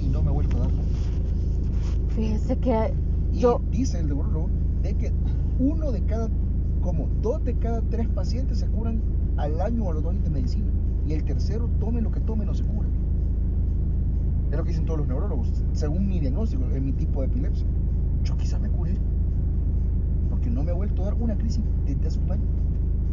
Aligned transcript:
y 0.00 0.08
no 0.08 0.22
me 0.22 0.28
ha 0.28 0.32
vuelto 0.32 0.56
a 0.56 0.60
dar. 0.60 0.70
Fíjese 2.14 2.56
que 2.58 2.92
Y 3.32 3.38
yo, 3.38 3.60
dice 3.70 4.00
el 4.00 4.08
neurólogo 4.08 4.48
de 4.82 4.94
que 4.94 5.12
uno 5.58 5.92
de 5.92 6.02
cada, 6.02 6.28
como 6.82 7.08
dos 7.22 7.44
de 7.44 7.54
cada 7.54 7.80
tres 7.82 8.08
pacientes 8.08 8.58
se 8.58 8.66
curan 8.66 9.00
al 9.36 9.60
año 9.60 9.84
o 9.84 9.90
a 9.90 9.94
los 9.94 10.02
dos 10.02 10.12
años 10.12 10.24
de 10.24 10.30
medicina. 10.30 10.66
Y 11.06 11.12
el 11.12 11.24
tercero, 11.24 11.68
tome 11.80 12.00
lo 12.00 12.10
que 12.10 12.20
tome, 12.20 12.44
no 12.44 12.54
se 12.54 12.64
cura. 12.64 12.88
Es 14.50 14.56
lo 14.56 14.64
que 14.64 14.70
dicen 14.70 14.84
todos 14.84 14.98
los 15.00 15.08
neurólogos, 15.08 15.48
según 15.72 16.08
mi 16.08 16.18
diagnóstico, 16.20 16.64
en 16.72 16.84
mi 16.84 16.92
tipo 16.92 17.20
de 17.20 17.28
epilepsia. 17.28 17.66
Yo 18.24 18.36
quizás 18.36 18.60
me 18.60 18.68
curé. 18.68 18.94
Porque 20.28 20.50
no 20.50 20.62
me 20.62 20.70
ha 20.72 20.74
vuelto 20.74 21.02
a 21.02 21.06
dar 21.06 21.14
una 21.14 21.36
crisis 21.36 21.62
desde 21.86 22.06
hace 22.08 22.18
un 22.20 22.32
año. 22.32 22.42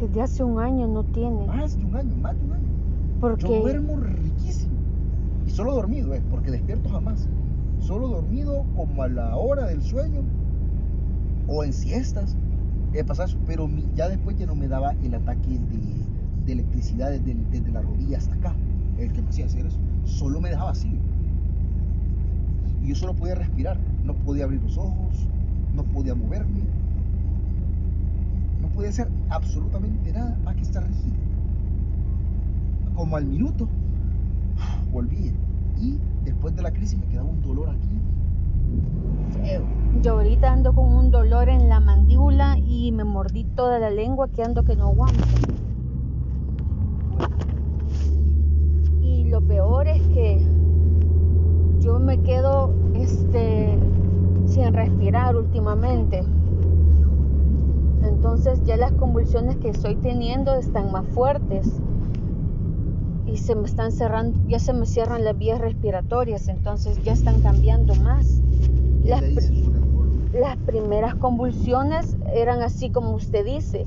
desde 0.00 0.22
hace 0.22 0.44
un 0.44 0.58
año 0.58 0.86
no 0.88 1.04
tiene. 1.04 1.46
Más 1.46 1.76
de 1.76 1.84
un 1.84 1.96
año, 1.96 2.16
más 2.16 2.36
de 2.38 2.44
un 2.44 2.52
año. 2.52 2.66
Yo 2.66 3.20
Porque 3.20 3.60
duermo 3.60 3.96
riquísimo. 3.96 4.77
Solo 5.58 5.74
dormido, 5.74 6.14
¿eh? 6.14 6.22
porque 6.30 6.52
despierto 6.52 6.88
jamás. 6.88 7.28
Solo 7.80 8.06
dormido 8.06 8.64
como 8.76 9.02
a 9.02 9.08
la 9.08 9.34
hora 9.34 9.66
del 9.66 9.82
sueño 9.82 10.20
o 11.48 11.64
en 11.64 11.72
siestas. 11.72 12.36
Pasado 13.08 13.26
eso, 13.28 13.38
pero 13.44 13.68
ya 13.96 14.08
después 14.08 14.38
ya 14.38 14.46
no 14.46 14.54
me 14.54 14.68
daba 14.68 14.92
el 15.02 15.16
ataque 15.16 15.50
de, 15.50 16.46
de 16.46 16.52
electricidad 16.52 17.10
desde, 17.10 17.34
desde 17.50 17.72
la 17.72 17.82
rodilla 17.82 18.18
hasta 18.18 18.36
acá. 18.36 18.54
El 19.00 19.12
que 19.12 19.20
me 19.20 19.30
hacía 19.30 19.46
hacer 19.46 19.66
eso. 19.66 19.78
Solo 20.04 20.40
me 20.40 20.50
dejaba 20.50 20.70
así. 20.70 20.96
Y 22.84 22.90
yo 22.90 22.94
solo 22.94 23.14
podía 23.14 23.34
respirar. 23.34 23.80
No 24.04 24.14
podía 24.14 24.44
abrir 24.44 24.62
los 24.62 24.78
ojos. 24.78 25.26
No 25.74 25.82
podía 25.82 26.14
moverme. 26.14 26.60
No 28.62 28.68
podía 28.68 28.90
hacer 28.90 29.08
absolutamente 29.28 30.12
nada 30.12 30.38
más 30.44 30.54
que 30.54 30.62
estar 30.62 30.86
rígido 30.86 31.16
como 32.94 33.16
al 33.16 33.26
minuto, 33.26 33.68
volví. 34.92 35.32
Y 35.80 35.98
después 36.24 36.54
de 36.56 36.62
la 36.62 36.72
crisis 36.72 36.98
me 36.98 37.06
quedaba 37.06 37.28
un 37.28 37.40
dolor 37.42 37.70
aquí. 37.70 37.88
Feo. 39.42 39.62
yo 40.02 40.12
ahorita 40.14 40.52
ando 40.52 40.72
con 40.74 40.92
un 40.92 41.10
dolor 41.10 41.48
en 41.48 41.68
la 41.68 41.80
mandíbula 41.80 42.58
y 42.58 42.92
me 42.92 43.04
mordí 43.04 43.44
toda 43.44 43.78
la 43.78 43.90
lengua 43.90 44.28
que 44.28 44.42
ando 44.42 44.64
que 44.64 44.74
no 44.74 44.88
aguanto. 44.88 45.24
Y 49.02 49.24
lo 49.24 49.40
peor 49.42 49.88
es 49.88 50.02
que 50.08 50.44
yo 51.80 51.98
me 51.98 52.20
quedo 52.22 52.72
este 52.94 53.78
sin 54.46 54.72
respirar 54.72 55.36
últimamente. 55.36 56.24
Entonces 58.02 58.62
ya 58.64 58.76
las 58.76 58.92
convulsiones 58.92 59.56
que 59.56 59.68
estoy 59.70 59.96
teniendo 59.96 60.54
están 60.54 60.90
más 60.90 61.06
fuertes 61.08 61.80
y 63.32 63.36
se 63.36 63.54
me 63.54 63.66
están 63.66 63.92
cerrando, 63.92 64.38
ya 64.48 64.58
se 64.58 64.72
me 64.72 64.86
cierran 64.86 65.24
las 65.24 65.36
vías 65.36 65.60
respiratorias, 65.60 66.48
entonces 66.48 67.02
ya 67.04 67.12
están 67.12 67.42
cambiando 67.42 67.94
más. 67.96 68.40
¿Qué 69.02 69.10
Las 69.10 69.22
las 70.32 70.56
primeras 70.58 71.14
convulsiones 71.14 72.16
eran 72.32 72.62
así 72.62 72.90
como 72.90 73.12
usted 73.12 73.44
dice. 73.44 73.86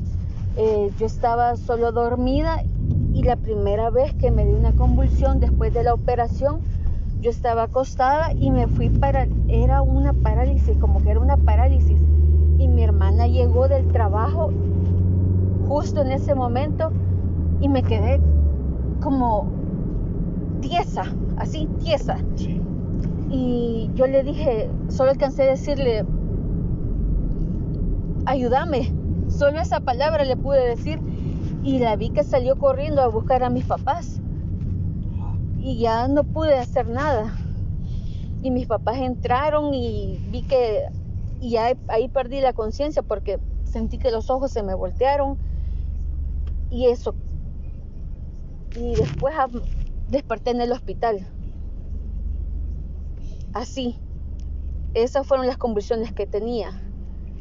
Eh, 0.57 0.91
yo 0.97 1.05
estaba 1.05 1.55
solo 1.55 1.91
dormida 1.91 2.63
y 3.13 3.23
la 3.23 3.35
primera 3.35 3.89
vez 3.89 4.13
que 4.15 4.31
me 4.31 4.45
di 4.45 4.53
una 4.53 4.73
convulsión 4.73 5.39
después 5.39 5.73
de 5.73 5.83
la 5.83 5.93
operación, 5.93 6.59
yo 7.21 7.29
estaba 7.29 7.63
acostada 7.63 8.33
y 8.33 8.51
me 8.51 8.67
fui 8.67 8.89
para, 8.89 9.27
era 9.47 9.81
una 9.81 10.13
parálisis, 10.13 10.75
como 10.77 11.01
que 11.01 11.11
era 11.11 11.19
una 11.19 11.37
parálisis. 11.37 11.99
Y 12.57 12.67
mi 12.67 12.83
hermana 12.83 13.27
llegó 13.27 13.67
del 13.67 13.87
trabajo 13.87 14.51
justo 15.67 16.01
en 16.01 16.11
ese 16.11 16.35
momento 16.35 16.91
y 17.59 17.69
me 17.69 17.83
quedé 17.83 18.19
como 19.01 19.49
tiesa, 20.61 21.03
así 21.37 21.67
tiesa. 21.83 22.17
Sí. 22.35 22.61
Y 23.29 23.89
yo 23.95 24.07
le 24.07 24.23
dije, 24.23 24.69
solo 24.89 25.11
alcancé 25.11 25.43
a 25.43 25.47
decirle, 25.47 26.05
ayúdame. 28.25 28.93
Solo 29.29 29.61
esa 29.61 29.79
palabra 29.79 30.25
le 30.25 30.35
pude 30.35 30.67
decir. 30.67 30.99
Y 31.63 31.79
la 31.79 31.95
vi 31.95 32.09
que 32.09 32.23
salió 32.23 32.57
corriendo 32.57 33.01
a 33.01 33.07
buscar 33.07 33.43
a 33.43 33.49
mis 33.49 33.65
papás. 33.65 34.19
Y 35.59 35.79
ya 35.79 36.07
no 36.07 36.23
pude 36.23 36.57
hacer 36.57 36.89
nada. 36.89 37.33
Y 38.43 38.51
mis 38.51 38.67
papás 38.67 38.97
entraron 38.97 39.73
y 39.73 40.19
vi 40.31 40.41
que... 40.41 40.85
Y 41.39 41.51
ya 41.51 41.73
ahí 41.87 42.07
perdí 42.07 42.41
la 42.41 42.53
conciencia 42.53 43.01
porque 43.01 43.39
sentí 43.63 43.97
que 43.97 44.11
los 44.11 44.29
ojos 44.29 44.51
se 44.51 44.63
me 44.63 44.73
voltearon. 44.73 45.37
Y 46.69 46.87
eso. 46.87 47.15
Y 48.75 48.95
después 48.95 49.33
desperté 50.09 50.51
en 50.51 50.61
el 50.61 50.71
hospital. 50.71 51.27
Así. 53.53 53.97
Esas 54.93 55.25
fueron 55.25 55.47
las 55.47 55.57
convulsiones 55.57 56.11
que 56.13 56.27
tenía. 56.27 56.71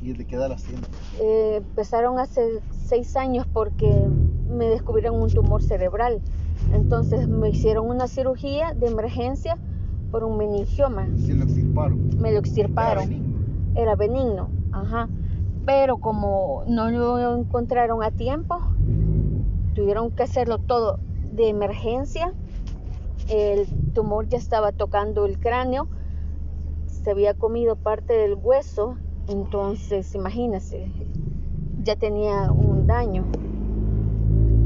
Y 0.02 0.14
le 0.14 0.24
queda 0.24 0.48
la 0.48 0.56
tiendas. 0.56 0.90
Eh, 1.20 1.56
empezaron 1.58 2.18
hace 2.18 2.60
seis 2.84 3.16
años 3.16 3.46
porque 3.52 4.08
me 4.48 4.66
descubrieron 4.66 5.20
un 5.20 5.30
tumor 5.30 5.62
cerebral. 5.62 6.20
Entonces 6.72 7.28
me 7.28 7.50
hicieron 7.50 7.88
una 7.88 8.06
cirugía 8.06 8.72
de 8.74 8.86
emergencia 8.86 9.58
por 10.10 10.24
un 10.24 10.38
meningioma. 10.38 11.08
Se 11.16 11.34
lo 11.34 11.44
extirparon. 11.44 12.10
Me 12.18 12.32
lo 12.32 12.38
extirparon. 12.38 13.04
Era 13.04 13.06
benigno. 13.06 13.40
Era 13.74 13.96
benigno, 13.96 14.50
ajá. 14.72 15.08
Pero 15.66 15.98
como 15.98 16.64
no 16.66 16.90
lo 16.90 17.36
encontraron 17.36 18.02
a 18.02 18.10
tiempo, 18.10 18.60
tuvieron 19.74 20.10
que 20.10 20.22
hacerlo 20.22 20.58
todo 20.58 20.98
de 21.32 21.48
emergencia. 21.48 22.34
El 23.28 23.66
tumor 23.92 24.28
ya 24.28 24.38
estaba 24.38 24.72
tocando 24.72 25.24
el 25.24 25.38
cráneo, 25.38 25.88
se 26.86 27.10
había 27.10 27.34
comido 27.34 27.76
parte 27.76 28.14
del 28.14 28.34
hueso, 28.34 28.96
entonces 29.28 30.14
imagínense, 30.14 30.90
ya 31.82 31.96
tenía 31.96 32.50
un 32.50 32.86
daño. 32.86 33.24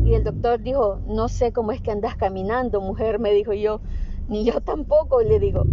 Y 0.04 0.14
el 0.14 0.24
doctor 0.24 0.62
dijo, 0.62 1.00
no 1.06 1.28
sé 1.28 1.52
cómo 1.52 1.72
es 1.72 1.80
que 1.80 1.90
andas 1.90 2.16
caminando, 2.16 2.80
mujer, 2.80 3.18
me 3.18 3.32
dijo 3.32 3.52
yo, 3.52 3.80
ni 4.28 4.44
yo 4.44 4.60
tampoco, 4.60 5.20
le 5.22 5.38
digo. 5.38 5.64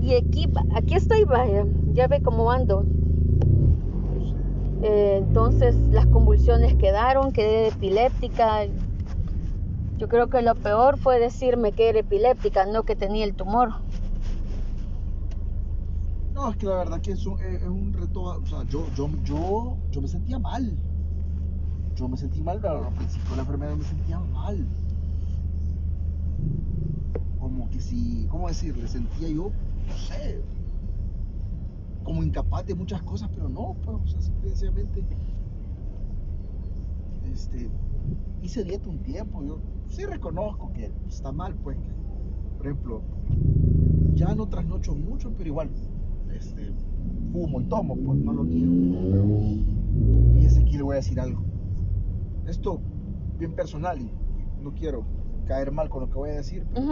Y 0.00 0.14
aquí, 0.14 0.48
aquí 0.74 0.94
estoy, 0.94 1.24
vaya, 1.24 1.66
ya 1.92 2.08
ve 2.08 2.22
cómo 2.22 2.50
ando. 2.50 2.84
Eh, 4.82 5.18
entonces 5.18 5.76
las 5.92 6.06
convulsiones 6.06 6.74
quedaron, 6.74 7.32
quedé 7.32 7.68
epiléptica. 7.68 8.64
Yo 9.98 10.08
creo 10.08 10.28
que 10.28 10.40
lo 10.40 10.54
peor 10.54 10.98
fue 10.98 11.20
decirme 11.20 11.72
que 11.72 11.90
era 11.90 12.00
epiléptica, 12.00 12.64
no 12.64 12.84
que 12.84 12.96
tenía 12.96 13.24
el 13.24 13.34
tumor. 13.34 13.74
No, 16.32 16.50
es 16.50 16.56
que 16.56 16.66
la 16.66 16.76
verdad 16.76 17.00
que 17.02 17.12
es 17.12 17.26
un, 17.26 17.38
es 17.42 17.62
un 17.64 17.92
reto. 17.92 18.22
O 18.22 18.46
sea, 18.46 18.64
yo, 18.70 18.86
yo, 18.96 19.10
yo, 19.24 19.76
yo 19.90 20.00
me 20.00 20.08
sentía 20.08 20.38
mal. 20.38 20.74
Yo 21.96 22.08
me 22.08 22.16
sentí 22.16 22.40
mal, 22.40 22.58
pero 22.62 22.86
al 22.86 22.94
principio 22.94 23.28
de 23.30 23.36
la 23.36 23.42
enfermedad 23.42 23.76
me 23.76 23.84
sentía 23.84 24.18
mal. 24.18 24.66
Como 27.38 27.68
que 27.68 27.78
si, 27.78 28.26
¿cómo 28.28 28.48
decirle? 28.48 28.88
Sentía 28.88 29.28
yo, 29.28 29.50
no 29.86 29.96
sé, 29.98 30.42
como 32.04 32.22
incapaz 32.22 32.66
de 32.66 32.74
muchas 32.74 33.02
cosas, 33.02 33.30
pero 33.34 33.48
no, 33.48 33.76
pues, 33.84 34.16
sencillamente, 34.42 35.04
este, 37.32 37.70
hice 38.42 38.64
dieta 38.64 38.88
un 38.88 38.98
tiempo, 38.98 39.42
yo 39.44 39.58
sí 39.88 40.04
reconozco 40.04 40.72
que 40.72 40.90
está 41.08 41.32
mal, 41.32 41.54
pues, 41.56 41.76
que, 41.76 41.92
por 42.56 42.66
ejemplo, 42.66 43.02
ya 44.14 44.34
no 44.34 44.48
trasnocho 44.48 44.94
mucho, 44.94 45.32
pero 45.36 45.48
igual, 45.48 45.70
este, 46.34 46.72
fumo 47.32 47.60
y 47.60 47.64
tomo, 47.64 47.96
pues 47.96 48.18
no 48.18 48.32
lo 48.32 48.44
niego. 48.44 48.72
Fíjese 50.34 50.64
que 50.64 50.76
le 50.76 50.82
voy 50.82 50.94
a 50.94 50.96
decir 50.96 51.20
algo. 51.20 51.42
Esto 52.46 52.80
bien 53.38 53.52
personal 53.54 54.00
y 54.00 54.10
no 54.62 54.72
quiero 54.72 55.04
caer 55.46 55.70
mal 55.72 55.88
con 55.88 56.02
lo 56.02 56.08
que 56.10 56.16
voy 56.16 56.30
a 56.30 56.34
decir, 56.34 56.66
pero 56.72 56.86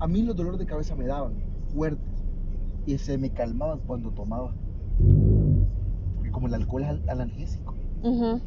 a 0.00 0.06
mí 0.06 0.22
los 0.22 0.36
dolores 0.36 0.58
de 0.58 0.66
cabeza 0.66 0.94
me 0.94 1.06
daban 1.06 1.34
fuertes 1.72 2.17
y 2.88 2.96
se 2.96 3.18
me 3.18 3.30
calmaban 3.30 3.80
cuando 3.80 4.10
tomaba. 4.12 4.54
Porque 6.16 6.30
como 6.30 6.46
el 6.46 6.54
alcohol 6.54 6.82
es 6.84 6.88
al- 6.88 7.02
analgésico, 7.08 7.74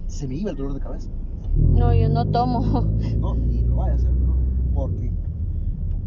se 0.08 0.28
me 0.28 0.36
iba 0.36 0.50
el 0.50 0.58
dolor 0.58 0.74
de 0.74 0.80
cabeza. 0.80 1.10
No, 1.56 1.94
yo 1.94 2.10
no 2.10 2.26
tomo. 2.26 2.62
No, 3.20 3.36
ni 3.36 3.62
lo 3.62 3.76
vaya 3.78 3.94
a 3.94 3.96
hacer, 3.98 4.12
¿no? 4.14 4.36
Porque, 4.74 5.12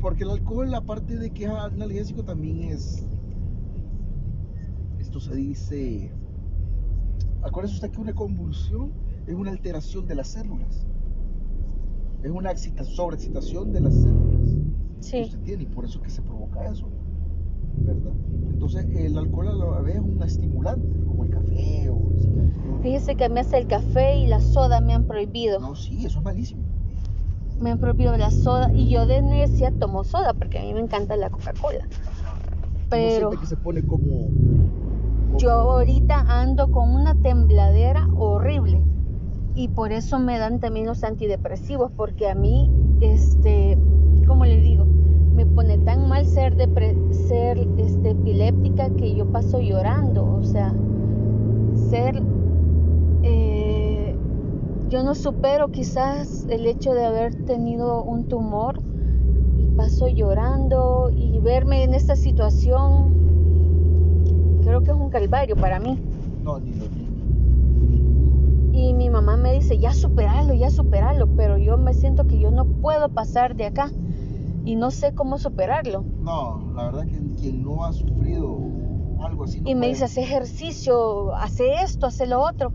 porque 0.01 0.25
el 0.25 0.31
alcohol, 0.31 0.75
aparte 0.75 1.17
de 1.17 1.31
que 1.31 1.45
es 1.45 1.51
analgésico, 1.51 2.25
también 2.25 2.73
es. 2.73 3.07
Esto 4.99 5.21
se 5.21 5.37
dice. 5.37 6.13
Acuérdese 7.43 7.75
usted 7.77 7.91
que 7.91 8.01
una 8.01 8.15
convulsión 8.15 8.93
es 9.27 9.35
una 9.35 9.51
alteración 9.53 10.07
de 10.07 10.15
las 10.17 10.29
células. 10.29 10.85
Es 12.23 12.31
una 12.33 12.51
excita- 12.51 12.85
sobreexcitación 12.85 13.71
de 13.73 13.81
las 13.81 13.95
células 13.95 14.49
que 14.97 15.03
Sí. 15.03 15.21
usted 15.23 15.39
tiene 15.41 15.63
y 15.65 15.67
por 15.67 15.85
eso 15.85 15.99
es 15.99 16.05
que 16.05 16.11
se 16.11 16.23
provoca 16.23 16.65
eso. 16.67 16.89
¿Verdad? 17.77 18.13
Entonces, 18.53 18.87
el 18.95 19.19
alcohol 19.19 19.49
a 19.49 19.53
la 19.55 19.81
vez 19.83 19.97
es 19.97 20.03
un 20.03 20.23
estimulante, 20.23 20.87
como 21.07 21.25
el 21.25 21.31
café 21.31 21.91
o. 21.91 22.01
Fíjese 22.83 23.17
que 23.17 23.29
me 23.29 23.41
hace 23.41 23.59
el 23.59 23.67
café 23.67 24.17
y 24.19 24.27
la 24.27 24.41
soda 24.41 24.81
me 24.81 24.95
han 24.95 25.05
prohibido. 25.05 25.59
No, 25.61 25.75
sí, 25.75 26.05
eso 26.05 26.19
es 26.19 26.25
malísimo. 26.25 26.63
me 27.61 27.71
han 27.71 27.79
prohibido 27.79 28.17
la 28.17 28.31
soda 28.31 28.71
y 28.75 28.91
yo 28.91 29.07
de 29.07 29.23
necia 29.23 29.71
tomo 29.71 30.05
soda 30.05 30.35
porque 30.35 30.59
a 30.59 30.63
mí 30.63 30.75
me 30.75 30.81
encanta 30.81 31.17
la 31.17 31.31
Coca-Cola. 31.31 31.89
Pero 32.91 33.31
¿No 33.31 33.31
siente 33.31 33.39
que 33.39 33.47
se 33.47 33.57
pone 33.57 33.83
como, 33.87 34.29
yo 35.39 35.49
como- 35.51 35.73
ahorita 35.73 36.21
ando 36.41 36.71
con 36.71 36.91
una 36.91 37.15
tembladera 37.15 38.09
horrible 38.17 38.83
y 39.55 39.69
por 39.69 39.93
eso 39.93 40.19
me 40.19 40.39
dan 40.39 40.59
también 40.61 40.87
los 40.87 41.05
antidepresivos 41.05 41.93
porque 41.93 42.29
a 42.29 42.35
mí, 42.35 42.71
este, 43.01 43.79
¿cómo 44.27 44.45
le 44.45 44.61
digo? 44.61 44.85
Me 45.37 45.45
pone 45.47 45.79
tan 45.79 46.09
mal 46.09 46.27
ser, 46.27 46.55
depre- 46.57 46.97
ser 47.27 47.59
este, 47.77 48.11
epiléptica 48.11 48.91
que 48.97 49.15
yo 49.17 49.27
paso 49.33 49.61
llorando, 49.61 50.25
o 50.25 50.43
sea, 50.43 50.73
ser, 51.91 52.15
eh, 53.23 54.15
yo 54.89 55.03
no 55.03 55.15
supero 55.15 55.69
quizás 55.69 56.47
el 56.49 56.67
hecho 56.67 56.93
de 56.95 57.05
haber 57.05 57.35
tenido 57.45 58.05
un 58.05 58.29
tumor 58.29 58.81
y 59.59 59.67
paso 59.77 60.09
llorando 60.09 61.11
y 61.15 61.41
verme 61.41 61.85
en 61.85 61.95
esta 61.95 62.17
situación, 62.17 63.13
creo 64.63 64.83
que 64.83 64.91
es 64.91 64.97
un 64.97 65.11
calvario 65.11 65.57
para 65.57 65.79
mí. 65.81 65.99
No, 66.45 66.59
ni 66.61 66.75
lo 66.75 66.87
Y 68.73 68.93
mi 68.93 69.09
mamá 69.09 69.37
me 69.37 69.53
dice, 69.53 69.79
ya 69.79 69.93
superalo, 69.95 70.55
ya 70.55 70.71
superalo, 70.71 71.29
pero 71.37 71.57
yo 71.59 71.79
me 71.79 71.95
siento 71.95 72.25
que 72.27 72.41
yo 72.41 72.51
no 72.51 72.67
puedo 72.81 73.09
pasar 73.09 73.55
de 73.55 73.67
acá 73.67 73.91
y 74.65 74.77
no 74.77 74.91
sé 74.91 75.13
cómo 75.13 75.39
superarlo. 75.39 76.05
No, 76.23 76.73
la 76.75 76.85
verdad 76.85 77.07
que 77.07 77.21
quien 77.41 77.63
no 77.63 77.85
ha 77.85 77.93
sufrido 77.93 78.59
algo 79.23 79.45
así 79.45 79.61
no 79.61 79.69
Y 79.71 79.75
me 79.75 79.81
puede. 79.83 79.93
dice, 79.93 80.05
hace 80.05 80.23
ejercicio, 80.23 81.35
hace 81.37 81.83
esto, 81.83 82.07
hace 82.07 82.27
lo 82.27 82.41
otro. 82.43 82.73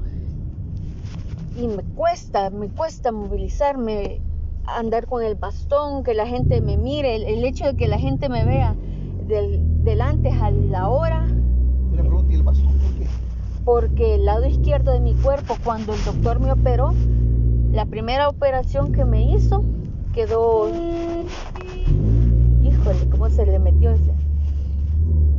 Y 1.57 1.67
me 1.67 1.83
cuesta, 1.95 2.49
me 2.49 2.69
cuesta 2.69 3.11
movilizarme, 3.11 4.21
andar 4.65 5.07
con 5.07 5.23
el 5.23 5.35
bastón, 5.35 6.03
que 6.03 6.13
la 6.13 6.25
gente 6.27 6.61
me 6.61 6.77
mire, 6.77 7.15
el, 7.15 7.23
el 7.23 7.43
hecho 7.43 7.65
de 7.65 7.75
que 7.75 7.87
la 7.87 7.97
gente 7.97 8.29
me 8.29 8.45
vea 8.45 8.75
del, 9.27 9.83
del 9.83 10.01
antes 10.01 10.33
a 10.41 10.51
la 10.51 10.89
hora, 10.89 11.25
le 11.25 11.99
pregunto, 12.03 12.31
¿y 12.31 12.35
el 12.35 12.43
bastón 12.43 12.77
por 12.77 12.93
qué? 12.93 13.07
porque 13.65 14.15
el 14.15 14.25
lado 14.25 14.45
izquierdo 14.47 14.91
de 14.93 14.99
mi 14.99 15.13
cuerpo, 15.15 15.55
cuando 15.63 15.93
el 15.93 16.03
doctor 16.03 16.39
me 16.39 16.51
operó, 16.51 16.91
la 17.71 17.85
primera 17.85 18.29
operación 18.29 18.91
que 18.91 19.05
me 19.05 19.23
hizo, 19.31 19.63
quedó, 20.13 20.69
híjole, 22.89 23.09
¿cómo 23.09 23.29
se 23.29 23.45
le 23.45 23.59
metió 23.59 23.91
ese? 23.91 24.13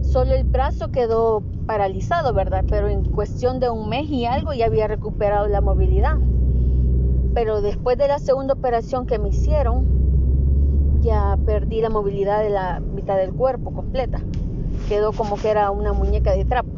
Solo 0.02 0.34
el 0.34 0.44
brazo 0.44 0.90
quedó 0.90 1.42
paralizado, 1.66 2.32
¿verdad? 2.32 2.64
Pero 2.68 2.88
en 2.88 3.04
cuestión 3.04 3.60
de 3.60 3.70
un 3.70 3.88
mes 3.88 4.08
y 4.08 4.26
algo 4.26 4.52
ya 4.52 4.66
había 4.66 4.88
recuperado 4.88 5.46
la 5.46 5.60
movilidad. 5.60 6.16
Pero 7.34 7.60
después 7.60 7.96
de 7.96 8.08
la 8.08 8.18
segunda 8.18 8.54
operación 8.54 9.06
que 9.06 9.18
me 9.18 9.28
hicieron, 9.28 11.00
ya 11.00 11.38
perdí 11.46 11.80
la 11.80 11.90
movilidad 11.90 12.42
de 12.42 12.50
la 12.50 12.80
mitad 12.80 13.16
del 13.16 13.32
cuerpo 13.32 13.72
completa. 13.72 14.20
Quedó 14.88 15.12
como 15.12 15.36
que 15.36 15.48
era 15.50 15.70
una 15.70 15.92
muñeca 15.92 16.32
de 16.32 16.44
trapo. 16.44 16.70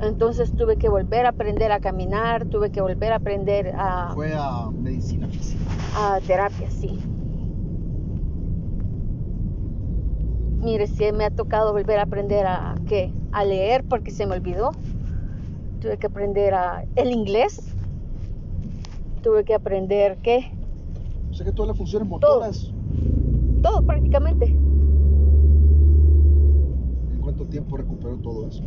Entonces 0.00 0.54
tuve 0.54 0.76
que 0.76 0.88
volver 0.88 1.26
a 1.26 1.30
aprender 1.30 1.72
a 1.72 1.80
caminar, 1.80 2.46
tuve 2.46 2.70
que 2.70 2.80
volver 2.80 3.12
a 3.12 3.16
aprender 3.16 3.74
a, 3.76 4.12
Fue 4.14 4.32
a 4.34 4.70
medicina 4.70 5.26
física. 5.26 5.64
a 5.96 6.20
terapia, 6.20 6.70
sí. 6.70 6.97
Mire, 10.60 10.86
sí 10.86 11.10
me 11.12 11.24
ha 11.24 11.30
tocado 11.30 11.72
volver 11.72 11.98
a 11.98 12.02
aprender 12.02 12.46
a 12.46 12.74
qué, 12.86 13.10
a 13.32 13.44
leer 13.44 13.84
porque 13.88 14.10
se 14.10 14.26
me 14.26 14.34
olvidó. 14.34 14.72
Tuve 15.80 15.96
que 15.98 16.06
aprender 16.08 16.54
a 16.54 16.84
el 16.96 17.12
inglés. 17.12 17.74
Tuve 19.22 19.44
que 19.44 19.54
aprender 19.54 20.18
qué, 20.22 20.46
O 21.30 21.34
sea 21.34 21.44
que 21.44 21.52
todas 21.52 21.68
las 21.68 21.76
funciones 21.76 22.08
motoras, 22.08 22.72
todo 23.62 23.82
prácticamente. 23.82 24.46
¿en 24.46 24.58
cuánto 27.20 27.44
tiempo 27.46 27.76
recuperó 27.76 28.16
todo 28.16 28.46
eso? 28.46 28.62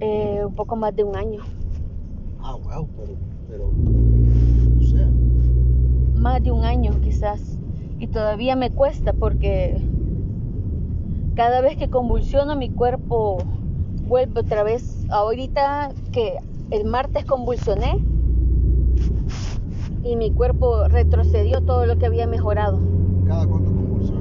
Eh, 0.00 0.42
un 0.46 0.54
poco 0.54 0.76
más 0.76 0.94
de 0.94 1.02
un 1.04 1.16
año, 1.16 1.42
Ah, 2.40 2.54
wow, 2.54 2.88
pero, 2.96 3.16
pero, 3.48 3.72
o 4.78 4.82
sea, 4.84 5.08
más 6.14 6.40
de 6.42 6.52
un 6.52 6.64
año 6.64 6.92
quizás. 7.02 7.58
Y 7.98 8.06
todavía 8.06 8.54
me 8.54 8.70
cuesta 8.70 9.12
porque 9.12 9.82
cada 11.38 11.60
vez 11.60 11.76
que 11.76 11.88
convulsiono 11.88 12.56
mi 12.56 12.68
cuerpo 12.68 13.38
vuelve 14.08 14.40
otra 14.40 14.64
vez. 14.64 15.06
Ahorita 15.08 15.92
que 16.10 16.34
el 16.72 16.84
martes 16.84 17.24
convulsioné 17.26 18.04
y 20.02 20.16
mi 20.16 20.32
cuerpo 20.32 20.88
retrocedió 20.88 21.60
todo 21.60 21.86
lo 21.86 21.96
que 21.96 22.06
había 22.06 22.26
mejorado. 22.26 22.80
cada 23.24 23.46
cuánto 23.46 23.70
convulsiona. 23.70 24.20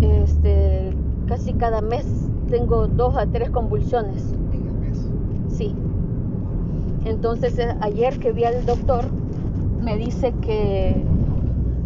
Este, 0.00 0.96
casi 1.26 1.52
cada 1.52 1.82
mes 1.82 2.06
tengo 2.48 2.86
dos 2.86 3.18
a 3.18 3.26
tres 3.26 3.50
convulsiones. 3.50 4.32
En 4.54 4.68
el 4.68 4.74
mes. 4.74 5.10
Sí. 5.48 5.74
Entonces 7.04 7.58
eh, 7.58 7.76
ayer 7.82 8.18
que 8.18 8.32
vi 8.32 8.44
al 8.44 8.64
doctor 8.64 9.04
me 9.82 9.98
dice 9.98 10.32
que 10.40 11.04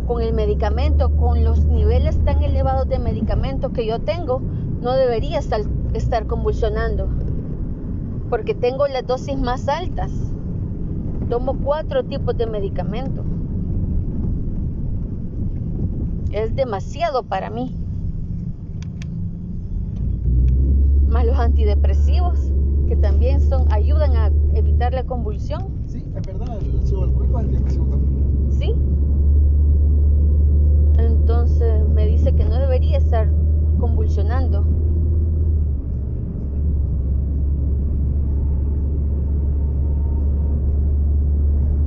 con 0.07 0.21
el 0.21 0.33
medicamento, 0.33 1.11
con 1.17 1.45
los 1.45 1.65
niveles 1.65 2.19
tan 2.25 2.43
elevados 2.43 2.89
de 2.89 2.99
medicamento 2.99 3.73
que 3.73 3.87
yo 3.87 4.01
tengo, 4.01 4.41
no 4.81 4.93
debería 4.93 5.39
estar, 5.39 5.61
estar 5.95 6.27
convulsionando. 6.27 7.09
Porque 8.29 8.55
tengo 8.55 8.87
las 8.89 9.07
dosis 9.07 9.39
más 9.39 9.69
altas. 9.69 10.11
Tomo 11.29 11.57
cuatro 11.63 12.05
tipos 12.05 12.37
de 12.37 12.47
medicamento. 12.47 13.23
Es 16.33 16.55
demasiado 16.57 17.23
para 17.25 17.51
mí. 17.51 17.77
Más 21.09 21.27
los 21.27 21.39
antidepresivos, 21.39 22.51
que 22.89 22.97
también 22.97 23.41
son, 23.41 23.71
ayudan 23.71 24.17
a 24.17 24.31
evitar 24.55 24.95
la 24.95 25.05
convulsión. 25.05 25.69
Sí, 25.87 26.05
es 26.17 26.27
verdad, 26.27 26.59
el 26.59 26.81
ácido 26.81 27.01
valproico 27.03 27.39
es 27.39 27.45
antidepresivo 27.45 27.87
también. 27.87 28.53
¿Sí? 28.53 28.75
Entonces 31.23 31.89
me 31.89 32.05
dice 32.05 32.35
que 32.35 32.45
no 32.45 32.59
debería 32.59 32.99
estar 32.99 33.31
convulsionando. 33.79 34.65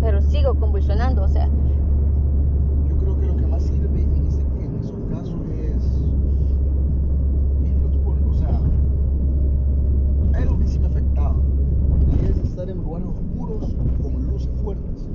Pero 0.01 0.21
sigo 0.21 0.55
convulsionando, 0.55 1.23
o 1.23 1.27
sea, 1.27 1.49
Yo 2.87 2.95
creo 2.97 3.17
que 3.19 3.25
lo 3.25 3.35
que 3.35 3.47
más 3.47 3.63
sirve 3.63 4.01
en, 4.01 4.25
ese- 4.27 4.41
en 4.63 4.75
esos 4.79 4.99
casos 5.09 5.41
es, 5.49 5.83
es 7.65 7.81
lo 7.81 7.91
que 7.91 7.97
pone- 7.99 8.21
o 8.29 8.33
sea, 8.33 8.59
hay 10.33 10.43
algo 10.43 10.57
que 10.59 10.67
sí 10.67 10.79
me 10.79 10.87
afectaba 10.87 11.35
y 12.21 12.25
es 12.25 12.37
estar 12.39 12.69
en 12.69 12.77
lugares 12.77 13.07
oscuros 13.09 13.75
con 14.01 14.27
luces 14.27 14.49
fuertes. 14.63 15.07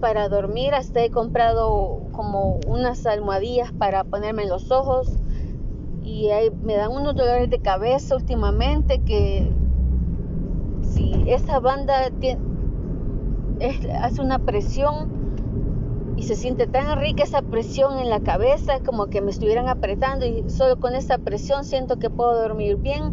Para 0.00 0.28
dormir 0.28 0.74
hasta 0.74 1.02
he 1.02 1.10
comprado 1.10 2.02
como 2.12 2.58
unas 2.66 3.06
almohadillas 3.06 3.72
para 3.72 4.04
ponerme 4.04 4.44
en 4.44 4.48
los 4.48 4.70
ojos. 4.70 5.16
Y 6.02 6.28
me 6.62 6.76
dan 6.76 6.92
unos 6.92 7.14
dolores 7.14 7.50
de 7.50 7.60
cabeza 7.60 8.16
últimamente 8.16 9.00
que 9.00 9.52
si 10.80 11.24
esa 11.26 11.60
banda 11.60 12.10
hace 14.00 14.22
una 14.22 14.38
presión 14.38 15.18
y 16.16 16.22
se 16.24 16.34
siente 16.34 16.66
tan 16.66 16.98
rica 16.98 17.22
esa 17.22 17.42
presión 17.42 17.98
en 17.98 18.10
la 18.10 18.20
cabeza 18.20 18.80
como 18.80 19.06
que 19.06 19.20
me 19.20 19.30
estuvieran 19.30 19.68
apretando 19.68 20.26
y 20.26 20.48
solo 20.48 20.80
con 20.80 20.94
esa 20.94 21.18
presión 21.18 21.64
siento 21.64 21.98
que 21.98 22.10
puedo 22.10 22.40
dormir 22.40 22.76
bien 22.76 23.12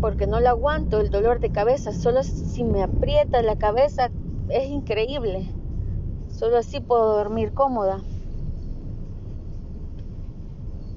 porque 0.00 0.26
no 0.26 0.40
la 0.40 0.50
aguanto 0.50 1.00
el 1.00 1.10
dolor 1.10 1.38
de 1.40 1.50
cabeza. 1.50 1.92
Solo 1.92 2.22
si 2.22 2.64
me 2.64 2.82
aprieta 2.82 3.42
la 3.42 3.56
cabeza 3.56 4.10
es 4.48 4.68
increíble 4.68 5.48
solo 6.42 6.56
así 6.56 6.80
puedo 6.80 7.18
dormir 7.18 7.52
cómoda 7.52 8.02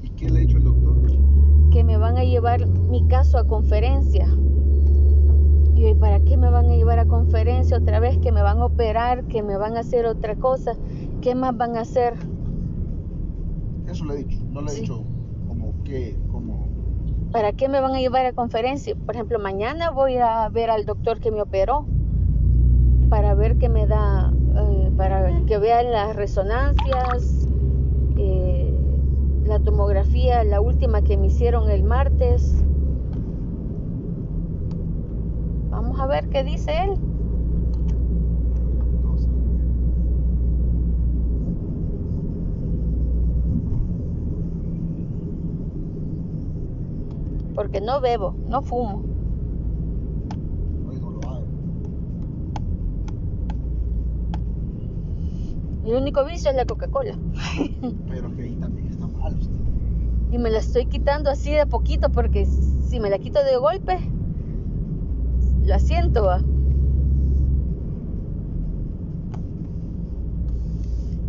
¿Y 0.02 0.10
qué 0.10 0.28
le 0.28 0.40
ha 0.40 0.42
dicho 0.42 0.58
el 0.58 0.64
doctor? 0.64 1.12
que 1.72 1.84
me 1.84 1.98
van 1.98 2.18
a 2.18 2.24
llevar 2.24 2.66
mi 2.66 3.08
caso 3.08 3.38
a 3.38 3.44
conferencia. 3.46 4.26
Y 5.76 5.82
yo, 5.82 5.90
¿y 5.90 5.94
para 5.94 6.20
qué 6.22 6.36
me 6.36 6.50
van 6.50 6.66
a 6.66 6.76
llevar 6.76 6.98
a 6.98 7.06
conferencia 7.06 7.78
otra 7.78 8.00
vez? 8.00 8.18
Que 8.24 8.32
me 8.32 8.42
van 8.42 8.58
a 8.58 8.66
operar, 8.66 9.24
que 9.26 9.44
me 9.44 9.56
van 9.56 9.78
a 9.78 9.82
hacer 9.82 10.08
otra 10.08 10.36
cosa. 10.36 10.74
¿Qué 11.22 11.36
más 11.36 11.56
van 11.56 11.76
a 11.76 11.82
hacer? 11.82 12.16
Eso 13.88 14.06
le 14.06 14.14
ha 14.14 14.16
dicho, 14.16 14.38
no 14.52 14.62
le 14.62 14.68
ha 14.68 14.74
Sí. 14.74 14.82
dicho 14.82 15.04
como 15.48 15.84
que, 15.84 16.18
como, 16.32 16.66
¿Para 17.32 17.52
qué 17.52 17.70
me 17.70 17.82
van 17.82 17.94
a 17.94 18.00
llevar 18.00 18.26
a 18.26 18.34
conferencia? 18.34 18.96
Por 18.96 19.14
ejemplo, 19.14 19.38
mañana 19.38 19.92
voy 19.92 20.18
a 20.18 20.50
ver 20.50 20.72
al 20.72 20.86
doctor 20.86 21.20
que 21.20 21.30
me 21.30 21.42
operó 21.44 21.86
para 23.10 23.36
ver 23.36 23.58
qué 23.58 23.70
me 23.70 23.86
da, 23.86 24.32
eh, 24.58 24.92
para 24.96 25.30
que 25.46 25.58
vean 25.58 25.92
las 25.92 26.16
resonancias, 26.16 27.46
eh, 28.18 28.74
la 29.44 29.60
tomografía, 29.60 30.46
la 30.46 30.62
última 30.62 31.02
que 31.02 31.18
me 31.18 31.28
hicieron 31.28 31.70
el 31.70 31.84
martes. 31.84 32.64
Vamos 35.70 36.00
a 36.00 36.08
ver 36.08 36.30
qué 36.30 36.44
dice 36.46 36.72
él. 36.86 36.94
Porque 47.56 47.82
no 47.82 48.00
bebo, 48.00 48.36
no 48.48 48.62
fumo. 48.62 49.15
El 55.86 55.94
único 55.94 56.26
vicio 56.26 56.50
es 56.50 56.56
la 56.56 56.66
Coca-Cola. 56.66 57.18
Pero 58.10 58.36
que 58.36 58.44
ahí 58.44 58.56
también 58.56 58.88
está 58.88 59.08
mal 59.08 59.38
usted. 59.38 59.54
Y 60.32 60.38
me 60.38 60.50
la 60.50 60.60
estoy 60.60 60.88
quitando 60.88 61.30
así 61.30 61.52
de 61.52 61.66
poquito 61.66 62.10
porque 62.10 62.46
si 62.46 63.00
me 63.00 63.10
la 63.10 63.20
quito 63.20 63.44
de 63.44 63.58
golpe, 63.58 64.00
la 65.64 65.80
siento. 65.80 66.26
¿va? 66.26 66.42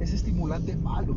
Ese 0.01 0.17
estimulante 0.17 0.73
es 0.73 0.79
malo. 0.79 1.17